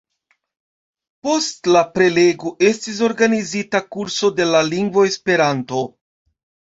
[1.25, 5.83] Post la prelego estis organizita kurso de la lingvo Esperanto.